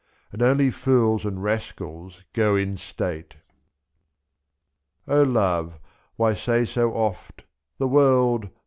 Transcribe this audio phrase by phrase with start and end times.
[0.31, 3.35] And only fools and rascals go in state.
[5.07, 5.79] 80 O Love,
[6.15, 7.43] why say so oft—
[7.77, 8.49] *the world!